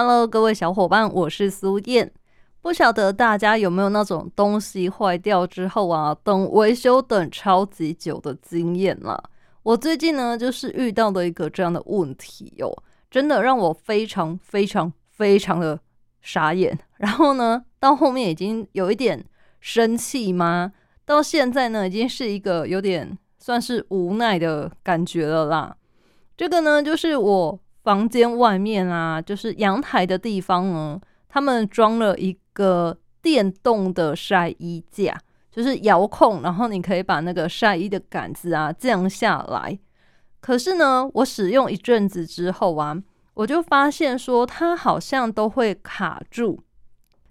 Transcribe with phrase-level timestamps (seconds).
[0.00, 2.12] ？Hello，各位小伙伴，我是苏燕。
[2.62, 9.20] 不晓得大家有没有那种东西坏掉之后啊，等维修等超级久的经验啦？
[9.64, 12.72] 我最近呢，就是遇到的一个这样的问题哦，
[13.10, 15.80] 真的让我非常非常非常的
[16.22, 16.78] 傻眼。
[16.98, 19.24] 然后呢，到后面已经有一点
[19.58, 20.72] 生气吗？
[21.04, 25.76] 到现在呢，已经是一个有点算是无奈的感觉了啦。
[26.36, 27.58] 这个呢，就是我。
[27.88, 35.18] 房间外面啊，就是阳台的地方呢，他们装了一个电动的晒衣架，
[35.50, 39.78] 就是遥控，然后你可以把那个晒衣的杆子啊降下来。
[40.38, 42.94] 可是呢，我使用一阵子之后啊，
[43.32, 46.60] 我就发现说它好像都会卡住，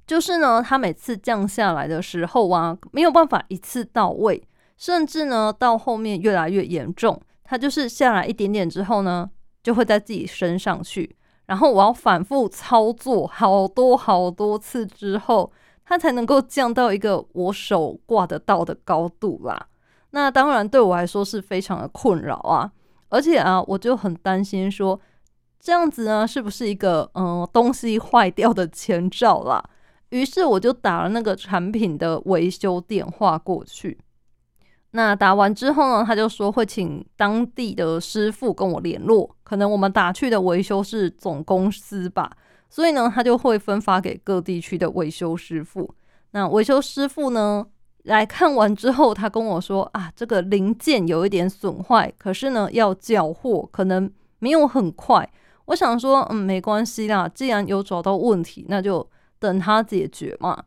[0.08, 4.42] 就是呢，它每次降下来的时候啊，没有办法一次到位，
[4.76, 9.30] 甚至呢，到后面越来越严重，它就是下来一点点之后呢。
[9.68, 11.14] 就会在自己升上去，
[11.46, 15.52] 然后我要反复操作好多好多次之后，
[15.84, 19.68] 它才能够降到一个我手挂得到的高度啦。
[20.12, 22.72] 那当然对我来说是非常的困扰啊，
[23.10, 24.98] 而且啊，我就很担心说
[25.60, 29.62] 这样子呢是不是一个嗯东西坏掉的前兆啦？
[30.12, 33.98] 于是我就打了那个产品的维修电话过去。
[34.98, 42.32] 那打完之后呢，他就说会请当地的师傅跟我联络，可能我们打去的维修是总公司吧，
[42.68, 45.94] 所以呢，他就会分发给各地区的维修师傅。
[46.32, 47.64] 那维修师傅呢
[48.06, 55.30] 来看完之后，他跟我说啊，这个零件有一点损坏，可是呢要缴货，可能没有很快。
[55.66, 59.08] 我想说，嗯，没关系啦，既然有找到问题，那就
[59.38, 60.64] 等他解决嘛。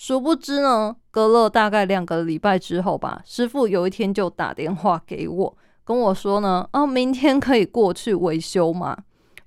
[0.00, 8.96] 殊不知呢，隔了大概两个礼拜之后吧，师傅有一天就打电话给我，跟我说呢，哦，明天可以过去维修吗？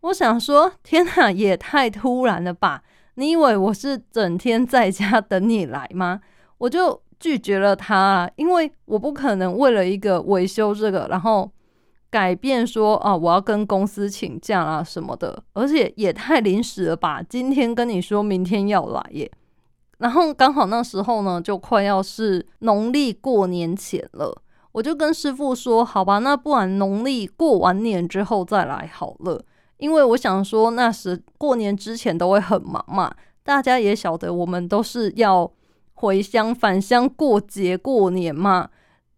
[0.02, 2.84] 我想说，天哪，也太突然了吧！
[3.16, 6.20] 你以为我是整天在家等你来吗？
[6.58, 11.50] 我就拒绝了他，因为我不可能为了一个维修这个，然后
[12.10, 17.24] 改变说啊，我要跟公司请假啊什么的，而且也太临时了吧！
[17.24, 19.32] 今天跟你说明天要来耶。
[20.02, 24.36] 然后刚好那时候呢，就快要是农历过年前了，
[24.72, 29.40] 我就跟师傅说：“好吧，那不然农历过完年之后再来好了。”
[29.78, 33.14] 因为我想说，那时过年之前都会很忙嘛，
[33.44, 35.52] 大家也晓得，我们都是要
[35.94, 38.70] 回乡返乡过节过年嘛。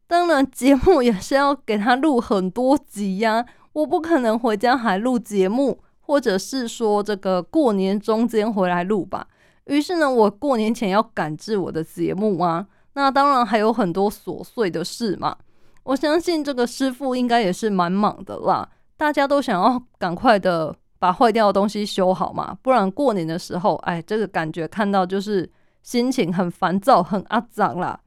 [0.06, 9.28] 当然，节目也是要给他录很多集呀，我不可能回家还录节目，或者是说这个过年中间回来录吧。
[9.66, 15.38] 于是呢，我过年前要赶制我的节目啊，那当然还有很多琐碎的事嘛。
[15.84, 25.50] 我相信这个师傅应该也是蛮忙的啦，大家都想要赶快的把坏掉的东西修好嘛，不然过年的时候，哎，这个感觉看到就是
[25.82, 28.00] 心情很烦躁、很阿脏啦。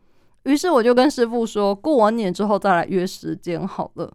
[0.44, 4.12] 于是我就跟师傅说过完年之后再来约时间好了。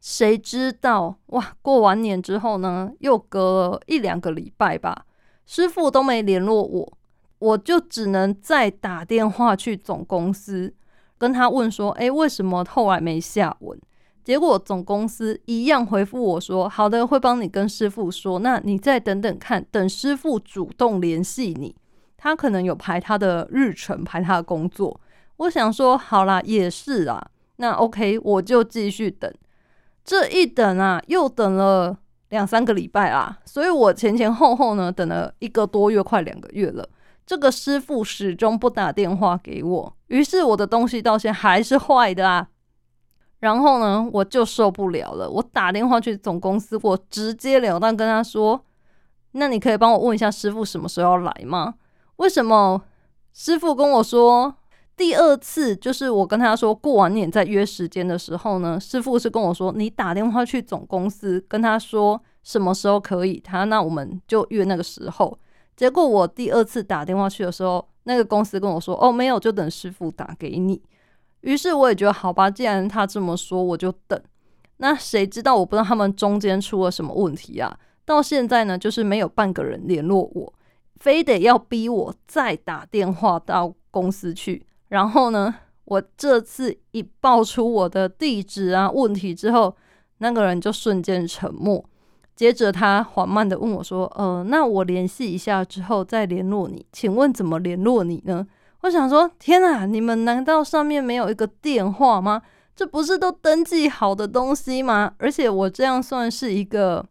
[0.00, 5.06] 谁知道哇，过完年之后呢，又隔了一两个礼拜吧。
[5.52, 6.92] 师傅都没联络我，
[7.40, 10.72] 我就只能再打电话去总公司，
[11.18, 13.76] 跟他问说：“诶，为什么后来没下文？”
[14.22, 18.38] 结果总公司一样回复我说：“好的，会帮你跟师傅说。
[18.38, 21.74] 那你再等等看，等师傅主动联系你，
[22.16, 25.00] 他可能有排他的日程，排他的工作。”
[25.38, 29.28] 我想说：“好啦，也是啊，那 OK，我就继续等。”
[30.04, 31.98] 这一等啊，又等了。
[32.30, 36.88] 两三个礼拜啊，所以我前前后后呢等了一个多月，快两个月了。
[37.26, 42.48] 这个师傅始终不打电话给我，于是我的东西到现在还是坏的啊。
[43.38, 48.60] 然后呢，我就受不了了，我打电话去总公司，我直截了当跟他说
[49.32, 51.74] ：“那你可以帮我问一下师傅什么时候要来吗？
[52.16, 52.82] 为什么
[53.32, 54.54] 师傅跟我说？”
[55.00, 65.38] 第二次就是我跟他说过完年再约时间的时候呢，师傅是跟我说你打电话去总公司跟他说什么时候可以，他那我们就约那个时候。
[65.74, 70.82] 结果我第二次打电话去的时候，那个公司跟我说哦没有，就等师傅打给你。
[71.40, 74.22] 于是我也觉得好吧，既然他这么说，我就等。
[74.76, 77.74] 那谁知道我不知道他们中间出了什么问题啊？
[78.04, 80.52] 到现在呢，就是没有半个人联络我。
[80.96, 84.66] 非得要逼我再打电话到公司去。
[84.90, 85.52] 然后呢，
[85.86, 89.74] 我这次一报出我的地址啊问题之后，
[90.18, 91.84] 那个人就瞬间沉默。
[92.36, 98.46] 接着他缓慢的问我说：“呃，那我联系一下之后再联络你，请问怎么联络你呢？”
[98.80, 102.40] 我想说：“天啊，你们难道上面没有一个电话吗？
[102.74, 105.12] 这不是都登记好的东西吗？
[105.18, 107.04] 而且我这样算是一个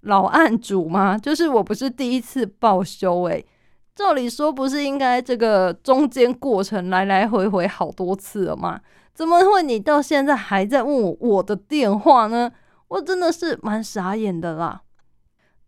[0.00, 1.16] 老案主吗？
[1.16, 3.46] 就是我不是第一次报修诶，
[3.94, 8.80] 照理说不是应该这个中间过程来来回回好多次了吗？
[9.14, 12.50] 怎么会你到现在还在问我我的电话呢？”
[12.88, 14.82] 我真的是蛮傻眼的啦。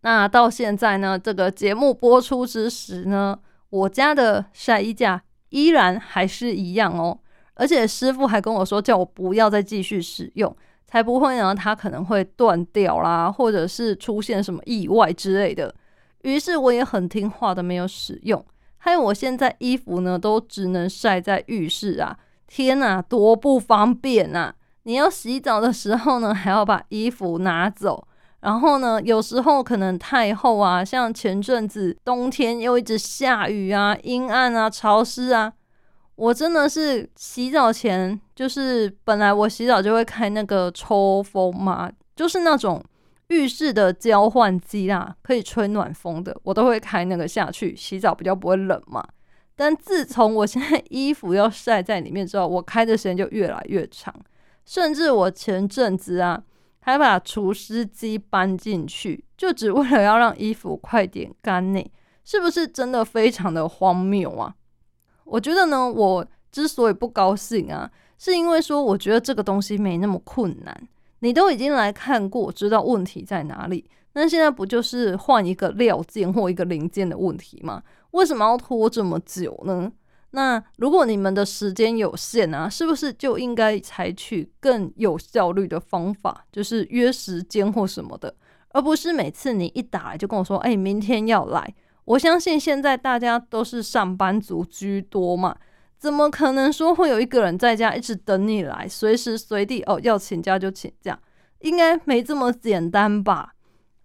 [0.01, 3.39] 那到现在呢，这个节目播出之时呢，
[3.71, 7.17] 我家的晒衣架依然还是一样哦。
[7.55, 10.55] 而且师傅还跟我说，叫我不要再继续使用，
[10.85, 15.73] 才不会呢，它可能会断掉啦，或者是出现什么意外之类的。
[16.25, 18.43] 于是我也很听话的没有使用。
[18.77, 22.17] 还有我现在衣服呢，都只能晒在浴室啊！
[22.47, 24.53] 天哪，多不方便啊！
[24.83, 28.07] 你要洗澡的时候呢，还要把衣服拿走，
[28.41, 35.51] 然后呢，有时候可能太厚啊，像前阵子冬天又一直下雨啊，阴暗啊，潮湿啊，
[36.15, 42.83] 我真的是洗澡前就是本来我洗澡就会开那个抽风嘛，就是那种
[43.29, 49.03] 浴室的交换机啦，可以吹暖风的，我都会开那个下去洗澡，比较不会冷嘛。
[49.55, 54.13] 但自从我现在衣服要晒在里面之后，我开的时间就越来越长。
[54.65, 56.43] 甚至我前阵子啊，
[56.79, 61.91] 还把除湿机搬进去，就只为了要让衣服快点干呢，
[62.23, 64.55] 是不是真的非常的荒谬啊？
[65.23, 70.87] 我觉得呢，我之所以不高兴啊，是因为说我觉得这个东西没那么困难，
[71.19, 77.83] 你都已经来看过，知道问题在哪里，那现在不就是换一个料件或一个零件的问题吗？
[78.11, 79.91] 为什么要拖这么久呢？
[80.31, 88.35] 那如果你们的时间有限啊，是不是就应该采取更有效率的方法，就是约时间或什么的，
[88.69, 91.73] 而不是每次你一打来就跟我说，哎，明天要来。
[92.03, 95.55] 我相信现在大家都是上班族居多嘛，
[95.97, 101.19] 怎么可能说会有一个人在家一直等你来，随时随地哦要请假就请假，
[101.59, 103.53] 应该没这么简单吧？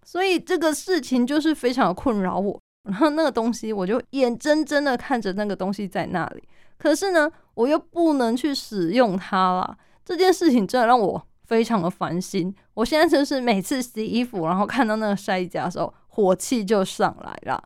[0.03, 2.59] 所以这个事情就是非常的困扰我。
[2.89, 6.43] 然后那个东西，我就眼睁睁的看着那个东西在那里，
[6.79, 9.77] 可是呢，我又不能去使用它啦。
[10.03, 12.53] 这件事情真的让我非常的烦心。
[12.73, 17.63] 我现在就是每次洗衣服，然后看到那个晒衣架的时候，火气就上来了。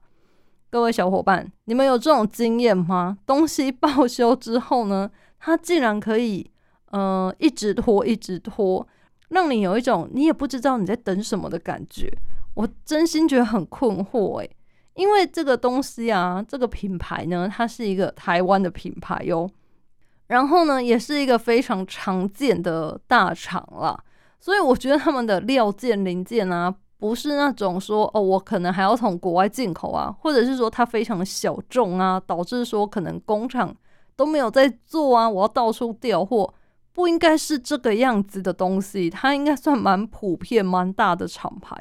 [0.70, 3.18] 各位小伙伴，你们有这种经验吗？
[3.26, 5.10] 东西报修之后呢，
[5.40, 6.50] 它竟然可以，
[6.92, 8.86] 呃，一直拖，一直拖，
[9.30, 12.12] 让你有一种你也不知道你在等什么的感觉。
[12.56, 14.50] 我真心觉得很困惑，诶。
[14.96, 19.50] 因为这个东西啊，这个品牌呢，它是一个台湾的品牌哟，
[20.28, 23.98] 然后呢，也是一个非常常见的大厂啦，
[24.40, 26.74] 所以我觉得他们的料件零件啊，
[27.07, 33.76] 不是那种说哦，我可能还要从国外进口啊，或者是说它非常小众啊，导致说可能工厂
[34.16, 36.52] 都没有在做啊，我要到处调货，
[36.94, 41.76] 不应该是这个样子的东西，它应该算蛮普遍、蛮大的厂牌，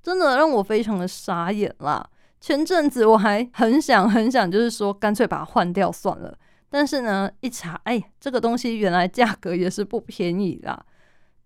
[0.00, 2.08] 真的让我非常的傻眼啦。
[2.40, 6.32] 前阵子我还很想很想，就是说干脆把它换掉算了。
[6.70, 10.80] 但是呢，一查，哎，这个东西原来价格也是不便宜啦。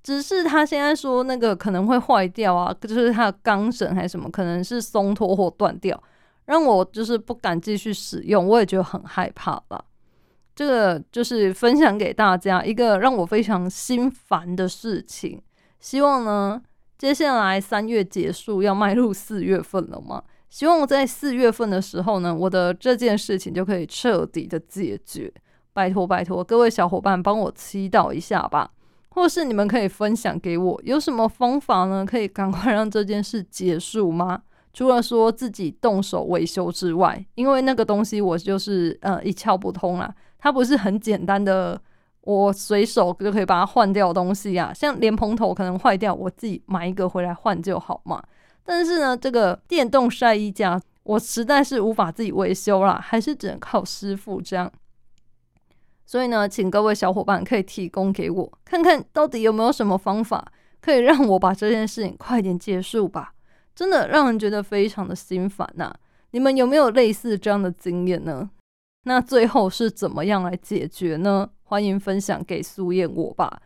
[0.04, 6.00] 只是他现在说那个可能会坏掉啊，就是它的钢绳还是什么，可能是松脱或断掉，
[6.44, 8.46] 让我就是不敢继续使用。
[8.46, 9.84] 我也觉得很害怕了。
[10.54, 15.42] 这个就是分享给大家一个让我非常心烦的事情。
[15.80, 16.62] 希望呢，
[16.98, 20.22] 接下来三月结束，要迈入四月份了嘛。
[20.50, 25.32] 希望我在四月份的时候呢，我的这件事情就可以彻底的解决。
[25.72, 28.70] 拜托拜托，各位小伙伴帮我祈祷一下吧，
[29.14, 32.04] 或是你们可以分享给我，有什么方法呢？
[32.04, 34.42] 可以赶快让这件事结束吗？
[34.74, 41.80] 除了说自己动手维修之外，因为那个东西我就是呃一窍不通啦，它不是很简单的，
[42.22, 44.72] 我随手就可以把它换掉东西啊。
[44.74, 48.20] 像莲蓬头可能坏掉，我自己买一个回来换就好嘛。
[48.64, 54.68] 但是呢，这个电动晒衣架我实在是无法自己维修啦，还是只能靠师傅这样。
[56.06, 63.32] 所以呢，请各位小伙伴可以提供给我，看看到底有没有什么方法可以让我把这件事情快点结束吧。
[63.74, 65.92] 真的让人觉得非常的心烦呐。
[66.30, 68.50] 你们有没有类似这样的经验呢？
[69.04, 71.50] 那最后是怎么样来解决呢？
[71.62, 73.62] 欢迎分享给苏燕我吧。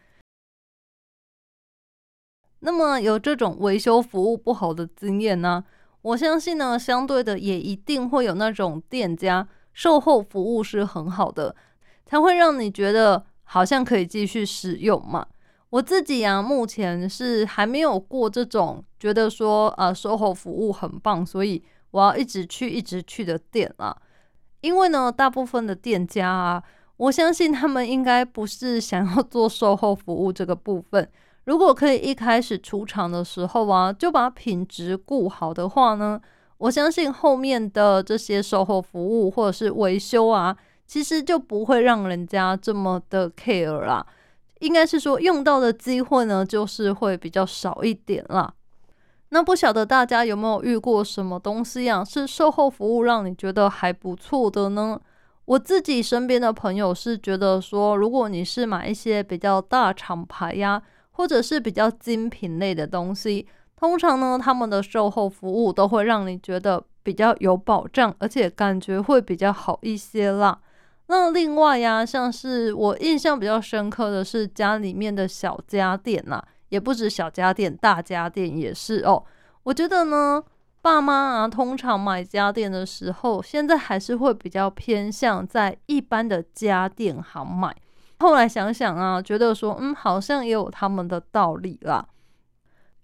[2.61, 5.65] 那么有这种维修服务不好的经验呢？
[6.03, 11.55] 我相信呢，相对的也一定会有那种店家售后服务是很好的，
[12.09, 15.27] 才会让你觉得好像可以继续使用嘛。
[15.71, 23.95] 我自己啊，目前是还没有过这种觉得说呃售后服务很棒，所以我要一直去一直去的店啊。
[24.63, 26.63] 因为呢，大部分的店家啊，
[26.97, 31.07] 我相信他们应该不是想要做售后服务这个部分。
[31.45, 36.21] 如果可以一开始出厂的时候啊，就把品质顾好的话呢，
[36.57, 40.57] 我相信后面的这些售后服务或者是维修啊，
[40.89, 44.05] 其实就不会让人家这么的 care 啦。
[44.61, 48.53] 应该是说用到的机会呢，就是会比较少一点啦。
[49.29, 54.99] 那不晓得大家有没有遇过什么东西啊，是售后服务让你觉得还不错的呢？
[55.45, 70.59] 我自己身边的朋友是觉得说，如果你是买一些比较大厂牌呀，或者是比较精品类的东西，通常呢，他们的售后服务都会让你觉得比较有保障，而且感觉会比较好一些啦。
[71.11, 79.25] 那另外呀，像是我印象比较深刻的是家里面的小家电呐，也不止小家电，大家电也是哦。
[79.63, 80.43] 我觉得呢，
[80.83, 87.75] 爸妈啊，通常买家电的时候，现在还是会比较偏向在一般的家电行买。
[88.19, 92.07] 后来想想啊，觉得说，嗯，好像也有他们的道理啦。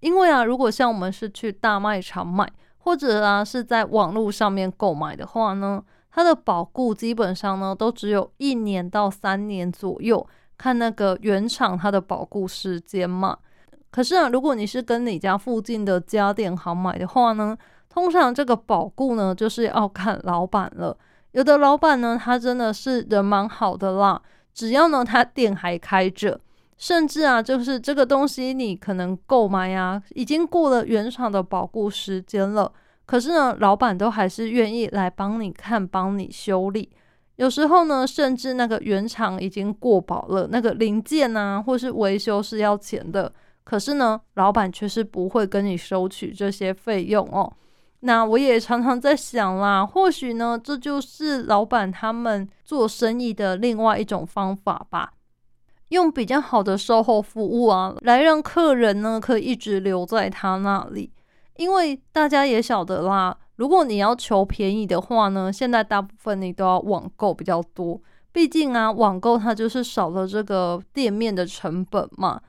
[0.00, 2.46] 因为啊，如果像我们是去大卖场买，
[2.76, 5.82] 或者啊是在网络上面购买的话呢？
[6.14, 10.24] 它的保固基本上呢，都只有一年到三年左右，
[10.56, 13.36] 看那个原厂它的保固时间嘛。
[13.90, 20.96] 可是啊，如果你是跟你家附近的家电行买的话呢，通常这个保固呢，就是要看老板了。
[21.32, 26.38] 有的老板呢，他真的是人蛮好的啦，只要呢他店还开着，
[26.78, 32.70] 甚至啊，就是这个东西你可能购买啊，已经过了原厂的保固时间了。
[33.06, 36.90] 可是呢，老板都还是愿意来帮你看、帮你修理。
[37.36, 43.32] 有时候呢，甚至那个原厂已经过保了，那个零件啊，或是维修是要钱的。
[43.64, 47.52] 可是呢，老板却是不会跟你收取这些费用哦。
[48.00, 55.14] 那我也常常在想啦，或许呢，这就是老板他们做生意的另外一种方法吧，
[55.88, 61.10] 用比较好的售后服务啊，来让客人呢可以一直留在他那里。
[61.56, 68.00] 因为大家也晓得啦，如果你要求便宜的话呢，现在大部分你都要网购比较多。
[68.32, 72.40] 毕竟啊，网购它就是少了这个店面的成本嘛。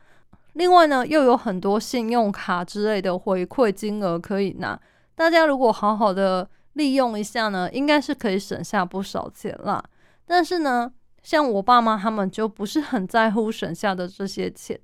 [0.53, 4.79] 另外呢，又有很多信用卡之类的回馈金额可以拿。
[5.13, 9.83] 大家如果好好的利用一下呢，应该是可以省下不少钱啦。
[10.25, 14.79] 但是呢，像我爸妈他们就不是很在乎省下的这些钱，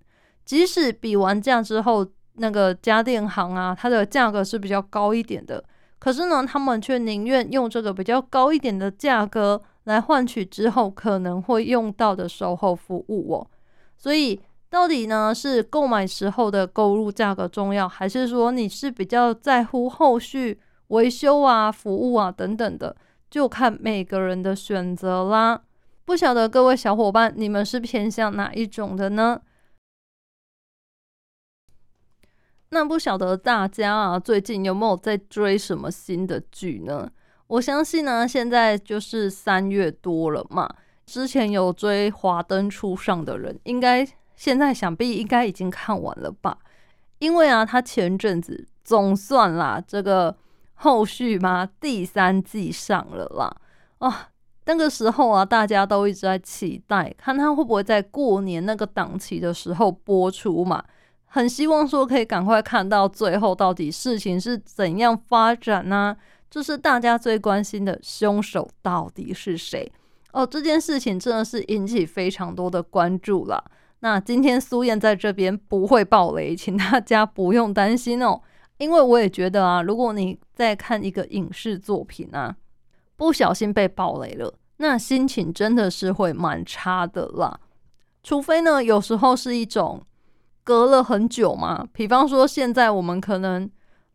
[0.45, 2.05] 即使比完价之后。
[2.41, 5.63] 那个家电行啊，它的价格是比较高一点的，
[5.99, 13.47] 可是呢，他们却宁愿用这个比较高一点的价格来换取之后可能会用到的售后服务哦。
[13.95, 22.95] 所以，到底呢是购买时候的购入价格重要，还是说你是比较在乎后续维修啊、服务啊等等的，
[23.29, 25.61] 就看每个人的选择啦。
[26.03, 29.39] 不晓得各位小伙伴，你们是偏向哪一种的呢？
[32.73, 37.09] 那不晓得大家啊，最近有没有在追什么新的剧呢？
[37.47, 40.73] 我相信呢，现在就是三月多了嘛。
[41.05, 46.57] 之前有追《华灯初上》的人，应该现在想必应该已经看完了吧？
[47.19, 50.33] 因为啊，他前阵子总算啦，这个
[50.75, 53.53] 后续嘛，第三季上了啦。
[53.97, 54.29] 啊，
[54.63, 60.81] 那个时候啊，大家都一直在期待，看他会不会在过年那个档期的时候播出嘛。
[61.33, 66.17] 很希望说可以赶快看到最后到底事情是怎样发展呢？
[66.49, 69.89] 就是大家最关心的凶手到底是谁
[70.33, 70.45] 哦？
[70.45, 73.63] 这件事情真的是引起非常多的关注了。
[74.01, 78.41] 那今天苏燕在这边不会爆雷，请大家不用担心哦。
[78.77, 82.53] 因为我也觉得啊，如果你在看一个影视作品啊，
[83.15, 87.57] 不小心被爆雷了，那心情真的是会蛮差的啦。
[88.21, 90.03] 除非呢，有时候是一种。
[90.63, 93.69] 隔了很久嘛，比方说现在我们可能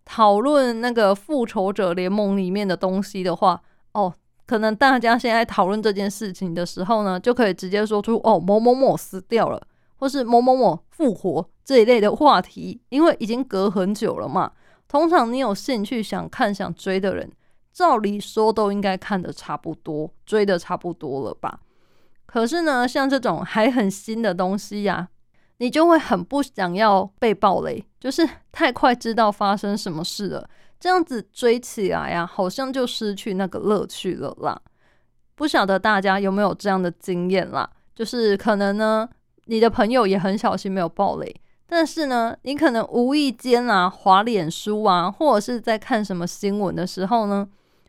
[0.05, 3.61] 讨论那个复仇者联盟里面的东西的话，
[3.93, 4.13] 哦，
[4.47, 9.61] 可能大家现在讨论这件事情的时候呢，就可以直接说出哦某某某死掉了，
[9.97, 14.53] 或是某某某复活这一类的话题，因为已经隔很久了嘛。
[14.87, 17.29] 通常你有兴趣想看想追的人，
[17.73, 21.59] 照理说都应该看的差不多，追的差不多了吧？
[22.25, 25.09] 可是呢，像这种还很新的东西呀。
[25.59, 30.49] 你就会很不想要被暴雷，就是太快知道发生什么事了，
[30.79, 34.61] 这样子追起来呀，好像就失去那个乐趣了啦。
[35.35, 37.69] 不晓得大家有没有这样的经验啦？
[37.95, 39.09] 就是可能呢，
[39.47, 41.35] 你的朋友也很小心没有暴雷，
[41.67, 47.49] 但是呢，你可能无意间啊，滑脸书啊，或者是在看什么新闻的时候呢，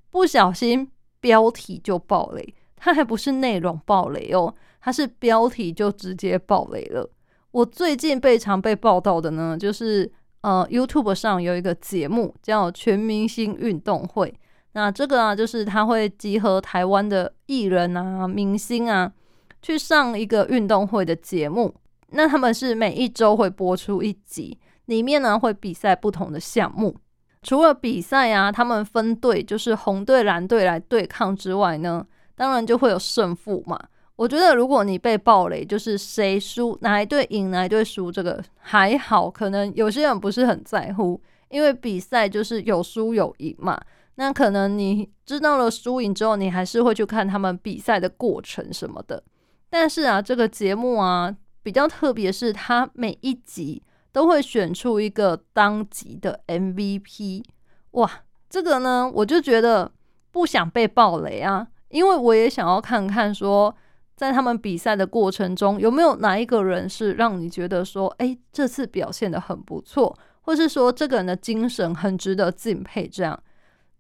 [0.10, 7.10] 不小心标题就暴雷，它还不是内容暴雷哦，它是标题就直接暴雷了。
[7.58, 10.08] 我最近被常被报道的呢，就是
[10.42, 14.30] 呃，YouTube 上有一个节目叫《全明星运动会》，
[14.74, 19.12] 那这个啊，就是他会集合台湾的艺人啊、明星啊。
[19.60, 21.74] 去上一个运动会的节目，
[22.12, 26.96] 那他们是每一周会播出一集，里面呢会比赛不同的项目。
[27.42, 33.80] 除了比赛啊，他们分队就是红队、蓝队来对抗之外呢，当然就会有胜负嘛。
[34.18, 43.80] 我觉得如果你被暴雷，就是谁输哪一队赢哪一队输，这个还好，可能有些人不是很在乎，因为比赛就是有输有赢嘛。
[44.16, 49.24] 那可能你知道了输赢之后，你还是会去看他们比赛的过程什么的。
[49.70, 57.44] 但是啊，这个节目啊比较特别，是它每一集都会选出一个当集的 MVP。
[57.92, 58.10] 哇，
[58.50, 59.92] 这个呢，我就觉得
[60.32, 63.76] 不想被暴雷啊，因为我也想要看看说，
[64.18, 73.40] 在他们比赛的过程中，有没有哪一个人是让你觉得说，哎，这次表现的很不错，或是说这个人的精神很值得敬佩这样。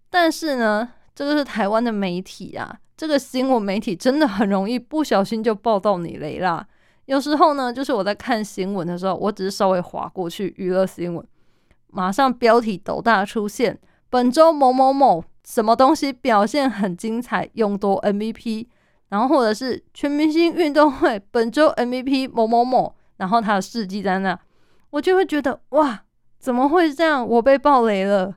[0.09, 2.79] 但是呢，这个是台湾的媒体啊。
[2.97, 6.65] 这个新闻媒体真的很容易不小心就报道你雷啦。
[7.05, 11.23] 有时候呢，就是我在看新闻的时候，我只是稍微划过去娱乐新闻，
[11.89, 13.77] 马上标题斗大出现：
[14.09, 18.65] 本周某某某什么东西表现很精彩，勇夺 MVP。
[19.09, 24.39] 然后或者是全明星运动会本周 MVP 某某某，然后他的事迹在那，
[24.89, 26.03] 我就会觉得哇，
[26.39, 27.27] 怎么会这样？
[27.27, 28.35] 我被爆雷了，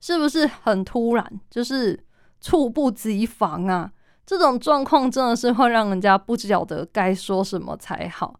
[0.00, 1.40] 是不是很突然？
[1.50, 2.04] 就是。
[2.40, 3.90] 猝不及防啊！
[4.24, 8.38] 这种状况真的是会让人家不晓得该说什么才好。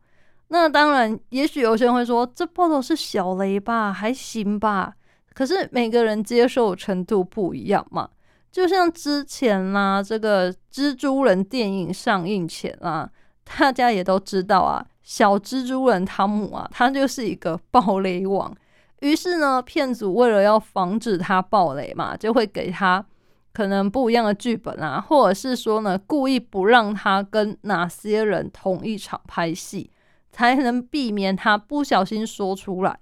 [0.51, 4.93] 那当然，也许有些人会说，这报道是小雷吧，还行吧。
[5.35, 8.09] 可是每个人接受程度不一样嘛。
[8.51, 13.09] 就像之前啦，这个蜘蛛人电影上映前啊，
[13.45, 18.55] 大家也都知道啊，小蜘蛛人汤姆啊，他就是一个 暴雷王。
[19.01, 23.05] 于是呢，片组为了要防止他暴雷嘛，就会给他。
[23.51, 29.91] 可能不一样的剧本啊，或者是说呢，故意不让他跟哪些人同一场拍戏，
[30.31, 33.01] 才能避免他不小心说出来，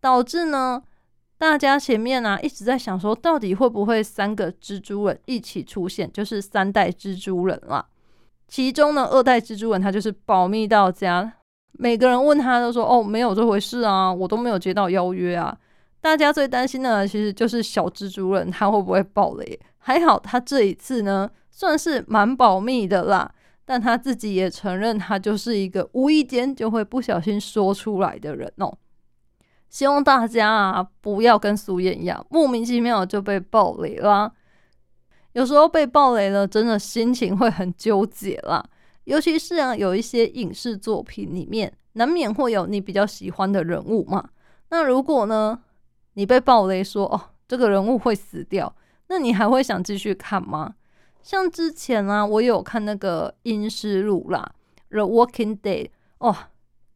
[0.00, 0.82] 导致呢，
[1.36, 7.84] 大家前面呢一直在想说，到底会不会三个蜘蛛人一起出现，就是三代蜘蛛人啦。
[8.48, 11.32] 其中呢，二代蜘蛛人他就是保密到家，
[11.72, 15.56] 每个人问他都说，哦，没有这回事啊，我都没有接到邀约啊。
[16.00, 19.58] 大家最担心的其实就是小蜘蛛人他会不会爆雷。
[19.78, 23.30] 还好他这一次呢，算是蛮保密的啦。
[23.66, 28.76] 但他自己也承认，他就是一个无意间就会不小心说出来的人哦。
[29.74, 34.30] 希望大家啊，不要跟苏燕一样，莫名其妙就被暴雷啦。
[35.32, 38.64] 有时候被暴雷了，真的心情会很纠结啦。
[39.02, 44.28] 尤其是啊，有一些影视作品里面，难免会有你比较喜欢的人物嘛。
[44.68, 45.58] 那如果呢，
[46.12, 48.72] 你被暴雷说哦，这个人物会死掉。
[49.08, 50.74] 那你还会想继续看吗？
[51.20, 54.52] 像之前啊，我有看那个《阴尸路》啦，
[54.94, 55.86] 《The Walking Dead》
[56.18, 56.36] 哦，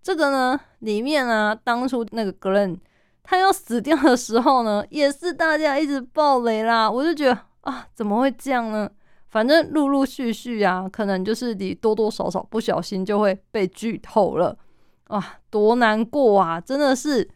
[0.08, 2.78] 这个呢里面啊，当初那个 Glenn
[3.22, 6.90] 他要死掉的时候呢，也是大家一直爆雷啦。
[6.90, 8.90] 我就觉得啊，怎么会这样呢？
[9.28, 14.56] 反正陆陆续续啊，可能就是你多多少少不小心就会被剧透了
[15.08, 16.58] 啊，多难过啊！
[16.58, 17.28] 真的是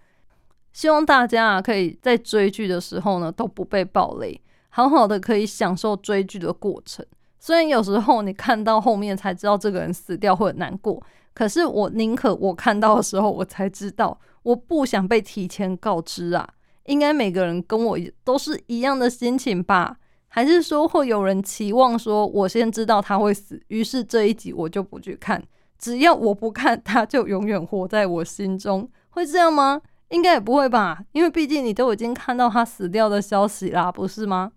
[0.73, 4.41] 希望大家啊，可以在追剧的时候呢，都不被暴雷。
[4.71, 7.05] 好好的可以享受追剧的过程，
[7.39, 11.03] 虽然有时候你看到后面才知道这个人死掉会很难过，
[11.35, 16.49] 可是我宁可我看到的时候我才知道，我不想被提前告知啊。
[16.87, 19.97] 应该每个人跟我都是一样的心情吧？
[20.27, 25.43] 还是说会有人期望说我先知道他会死，于是这一集我就不去看，
[25.79, 29.81] 只要我不看，他就永远活在我心中，会这样吗？
[30.09, 34.53] 应该也不会吧，因为毕竟你都已经看到他死掉的消息啦，不是吗？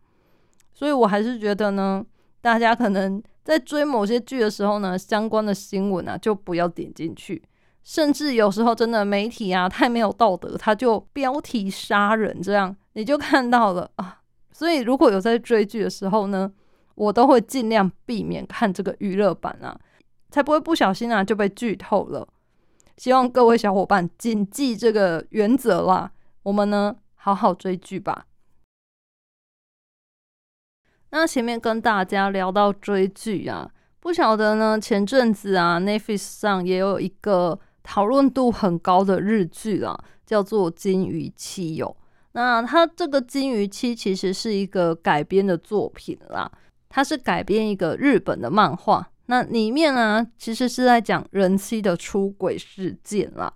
[0.74, 2.04] 所以，我还是觉得呢，
[2.46, 7.42] 大家可能在追某些剧的时候呢，相关的新闻啊，就不要点进去。
[7.82, 14.20] 甚至有时候真的媒体啊，太没有道德，他就标题杀人，这样你就看到了啊。
[14.52, 16.52] 所以，如果有在追剧的时候呢，
[16.94, 19.76] 我都会尽量避免看这个娱乐版啊，
[20.30, 22.28] 才不会不小心啊就被剧透了。
[22.98, 26.12] 希望各位小伙伴谨记这个原则啦，
[26.44, 28.28] 我们呢好好追剧吧。
[31.18, 41.96] 那前面跟大家聊到追剧啊，不晓得呢，前阵子啊，Netflix 上也有一个讨论度很高的日剧啊，叫做《金鱼期》哦。
[42.34, 46.52] 那它这个《金鱼期》其实是一个改编的作品啦，
[46.90, 49.08] 它是改编一个日本的漫画。
[49.28, 53.50] 那里面呢，其实是在讲人妻的出轨事件啦。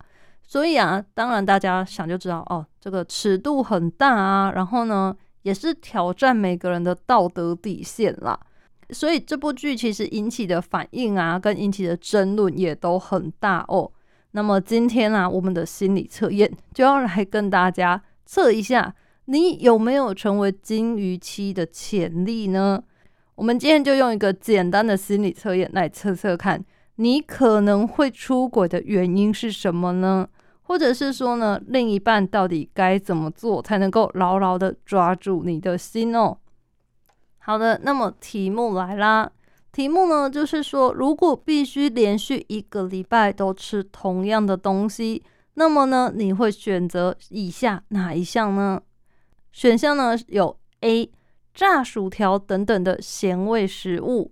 [0.48, 8.40] 所以啊，当然大家想就知道哦，这个尺度很大啊，然后呢，也是挑战每个人的道德底线啦。
[8.92, 13.92] 所以这部剧其实引起的反应啊，跟引起的争论也都很大哦。
[14.32, 18.02] 那么今天啊，我们的心理测验就要来跟大家。
[18.26, 18.94] 测一下，
[19.26, 22.84] 你有没有成为金鱼期的潜力呢？
[23.34, 26.64] 我们今天就用一个简单的心理测验来测测看，
[26.98, 30.28] 你可能会出轨的原因是什么呢？
[30.70, 36.38] 或者是说呢，另一半到底该怎么做才能够牢牢的抓住你的心哦？
[37.40, 39.32] 好的，那么题目来啦，
[39.72, 45.24] 题目呢就是说，如果必须连续一个礼拜都吃同样的东西。
[45.56, 48.80] 那么呢，你会选择以下哪一项呢？
[49.52, 51.12] 选项呢有 A
[51.52, 54.32] 炸薯条等等的咸味食物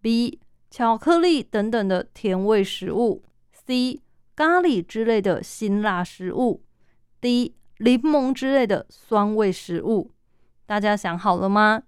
[0.00, 0.38] ，B
[0.70, 3.24] 巧克力等等的甜味食物
[3.66, 4.00] ，C
[4.36, 6.62] 咖喱之类的辛辣食物
[7.20, 10.10] ，D 柠檬之类的酸味食物。
[10.66, 11.82] 大家想好了吗？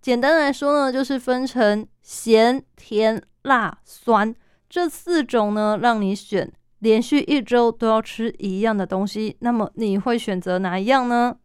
[0.00, 4.34] 简单来说呢，就是分成咸、甜、辣、酸
[4.68, 6.52] 这四种呢，让你选。
[6.78, 11.36] 连续一周都要吃一样的东西，那么你会选择哪一样呢？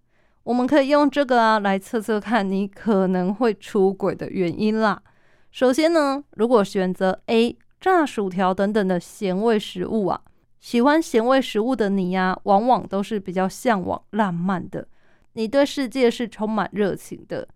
[0.44, 5.02] 我们可以用这个啊来测测看你可能会出轨的原因啦。
[5.52, 10.22] 首先呢，如果选择 A 炸薯条等等的咸味食物啊，
[10.66, 14.88] 喜欢咸味食物的你呀，往往都是比较向往浪漫的，
[15.34, 17.48] 你对世界是充满热情的，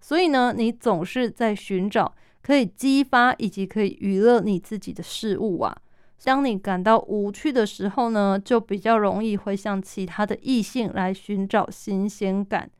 [0.00, 5.76] 所以呢，你总是在寻找可以激发以及可以娱乐你自己的事物啊。
[6.24, 12.70] 当你感到无趣的时候呢，就比较容易会向其他的异性来寻找新鲜感。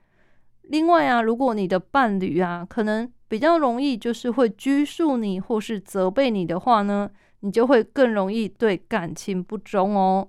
[0.62, 10.29] 另外啊，如果你的伴侣啊，可能比较容易就是会拘束你或是责备你的话呢，你就会更容易对感情不忠哦。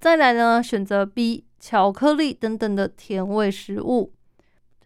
[0.00, 4.12] 再来呢，选择 B 巧克力等等的甜味食物。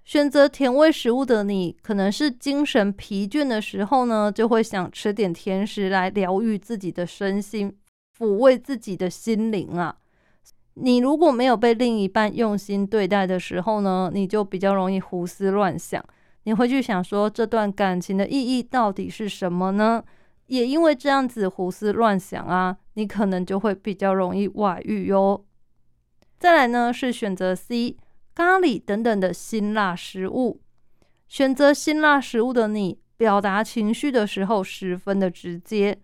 [0.04, 7.76] 选择甜味食物的你，可能是精神疲倦的时候呢，就会想吃点甜食来疗愈自己的身心，
[8.16, 9.94] 抚慰自己的心灵啊。
[10.74, 16.02] 你如果没有被另一半用心对待的时候呢，你就比较容易胡思乱想，
[16.44, 20.02] 你会去想说这段感情的意义到底是什么呢？
[20.48, 25.46] 也因为这样子胡思乱想啊，你可能就会比较容易外遇哟。
[26.38, 27.96] 再来呢，是选择 C。
[28.34, 30.60] 咖喱等等的辛辣食物，
[31.26, 35.98] 选择辛辣食物的你，表达情绪的时候十分的直接，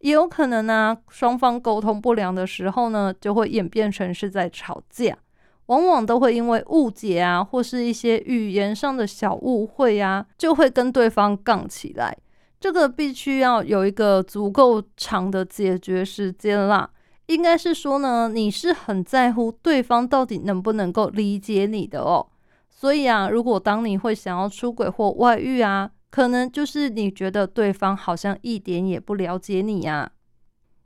[0.00, 5.16] 也有可能呢，双方沟通不良的时候呢，就会演变成是在吵架，
[5.64, 12.14] 往往都会因为误解啊，或是一些语言上的小误会啊，就会跟对方杠起来，
[12.62, 16.88] 这个必须要有一个足够长的解决时间啦。
[17.26, 22.24] 应该是说呢，你是很在乎对方到底能不能够理解你的哦。
[22.70, 30.12] 所以啊，如果当你会想要出轨或外遇啊，可能就是你觉得对方好像一点也不了解你呀。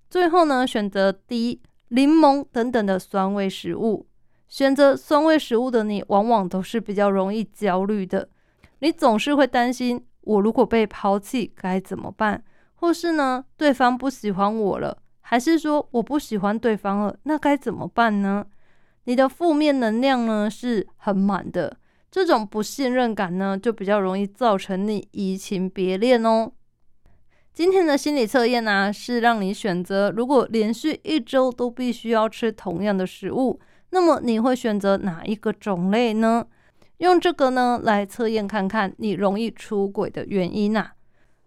[0.08, 4.06] 最后呢，选择 D 柠檬等等的酸味食物。
[4.48, 8.30] 选择酸味食物的你，往往都是比较容易焦虑的。
[8.78, 12.42] 你总是会担心，我如果被抛弃该怎么办？
[12.74, 14.98] 或是呢，对方不喜欢我了。
[15.20, 18.44] 还是说我不喜欢对方了，那该怎么办呢？
[19.04, 21.76] 你的负面能量呢是很满的，
[22.10, 26.50] 这种不信任感呢就比较容易造成你移情别恋哦。
[27.54, 33.58] 今天的心理测验呢是让你选择，如果连续一周都必须要吃同样的食物，
[33.90, 36.44] 那么你会选择哪一个种类呢？
[36.98, 40.92] 用这个呢来测验看看你容易出轨的原因呐。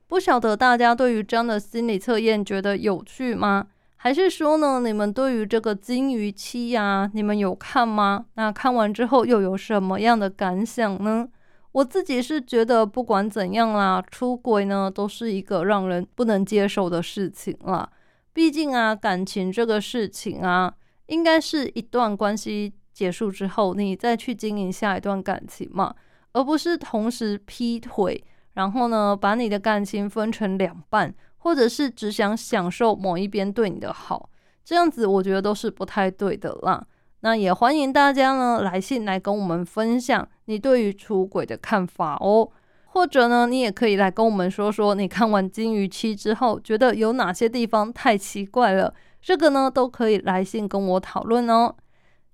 [0.08, 3.68] 不晓得大家对于这样的心理测验觉得有趣吗？
[4.02, 8.26] 还是说呢，你们对于这个金鱼期呀，你们有看吗？
[8.36, 11.28] 那看完之后又有什么样的感想呢？
[11.74, 17.88] 我自己是觉得，不管怎样啦，出轨呢都是一个让人不能接受的事情啦。
[18.34, 20.74] 毕竟啊，感情这个事情啊，
[21.08, 25.96] 应该是一段关系结束之后，你再去经营下一段感情嘛，
[26.34, 28.22] 而不是同时劈腿。
[28.56, 34.30] 然后呢，把你的感情分成两半，或者是只想享受某一边对你的好，
[34.66, 36.86] 这样子我觉得都是不太对的啦。
[37.22, 42.50] 那也欢迎大家呢来信来跟我们分享你对于出轨的看法哦，
[42.88, 51.74] 或者呢，你也可以来跟我们说说你看完《金鱼期》之后觉得有哪些地方太奇怪了，这个呢都可以来信跟我讨论哦。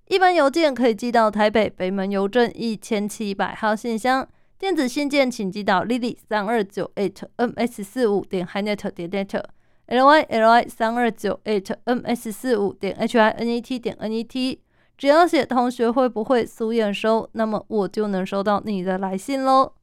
[0.08, 4.28] 一般邮件可以寄到台北北门邮政一千七百号信箱，
[4.60, 9.44] 电子信件请寄到 lily 三二九 eight ms 四五点 hinet 点 net
[9.88, 14.12] l y l y 三二九 eight ms 四五点 h i n e t 点 n
[14.12, 14.62] e t。
[14.98, 19.74] 只要写同学会不会苏验收，那么我就能收到你的来信喽。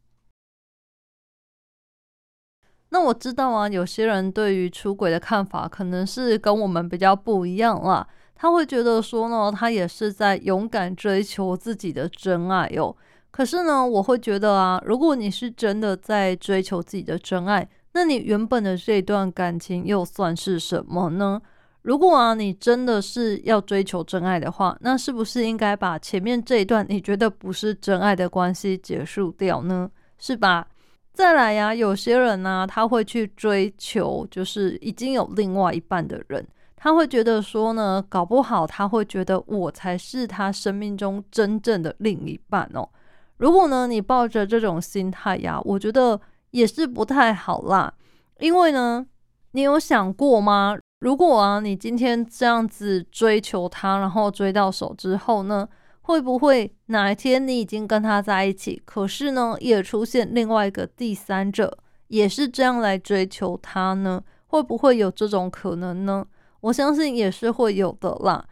[2.88, 8.06] 那我知道啊，有些人对于出轨的看法可能是跟我们比较不一样啦。
[8.42, 12.94] 他会觉得说呢，他也是在勇敢追求自己的真爱哟。
[13.31, 21.40] 可是呢，我会觉得啊，如果你是真的在追求自己的真爱，那你原本的这段感情又算是什么呢？
[21.83, 29.88] 如果啊，你真的是要追求真爱的话，那是不是应该把前面这一段你觉得不是真爱的关系结束掉呢？
[30.18, 30.66] 是吧？
[31.12, 36.44] 再来呀，有些人呢，他会去追求就是已经有另外一半的人。
[36.83, 42.88] 他会觉得说呢，搞不好他会觉得我才是他生命中真正的另一半哦。
[43.37, 47.95] 如果呢，你抱着这种心态呀，我觉得也是不太好啦。
[48.40, 49.07] 因为呢，
[49.53, 50.77] 你有想过吗？
[50.99, 55.68] 如果啊，你今天这样子追求他，然后追到手之后呢，
[56.01, 64.21] 会不会哪一天你已经跟他在一起，可是呢，也出现另外一个第三者，也是这样来追求他呢？
[64.49, 66.27] 会不会有这种可能呢？
[66.62, 68.44] 我相信也是会有的啦，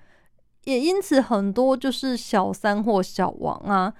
[0.64, 3.92] 也因此很多就是小三或小王啊，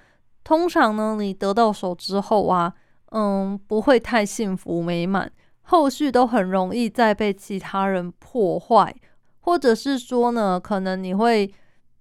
[0.43, 2.73] 通常呢，你得到手之后啊，
[3.11, 5.31] 嗯，不会太幸福美满，
[5.63, 8.95] 后续都很容易再被其他人破坏，
[9.39, 11.51] 或者是说呢，可能你会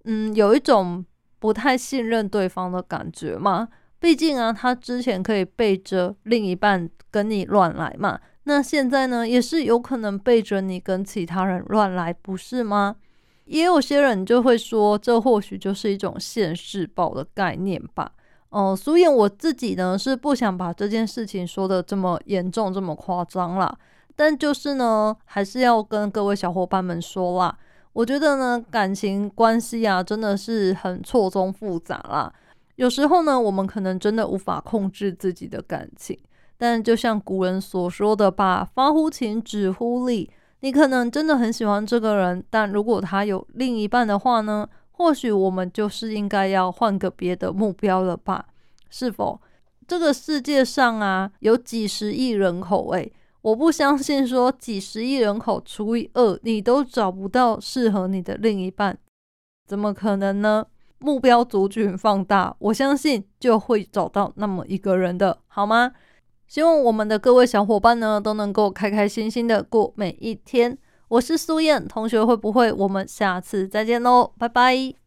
[0.04, 1.04] 嗯有一种
[1.38, 3.68] 不太信任对方的感觉嘛，
[3.98, 8.20] 毕竟啊，他之前可以背着另一半跟你乱来嘛。
[8.44, 12.96] 那现在呢，也是有可能背着你跟其他人乱来，不是吗？
[13.44, 18.12] 也有些人就会说，这或许就是一种现世报的概念吧。
[18.48, 23.76] 哦，所以我自己呢是不想把这件事情说的这么严重、这么夸张啦。
[24.16, 27.56] 但就是呢，还是要跟各位小伙伴们说啦，
[27.92, 32.32] 我觉得呢，感情关系啊，真的是很错综复杂啦。
[32.76, 36.18] 有时候呢，我们可能真的无法控制自己的感情。
[36.60, 40.30] 但就像古人所说的吧，“发乎情，止乎礼”。
[40.60, 44.68] 你可能真的很喜欢这个人，但如果他有另一半的话呢？
[44.90, 48.44] 或许我们就是应该要换个别的目标了吧？
[48.90, 49.40] 是否？
[49.88, 58.98] 这个世界上啊，有几十亿人口，诶，我不相信说几十亿人口除以二，你都找不到适合你的另一半，
[59.66, 60.66] 怎么可能呢？
[60.98, 65.92] 目标族群放大，我相信就会找到那么一个人的，好吗？
[66.50, 70.76] 希望我们的各位小伙伴呢都能够开开心心的过每一天。
[71.06, 74.32] 我是苏燕同学，会不会我们下次再见喽？
[74.36, 74.99] 拜拜。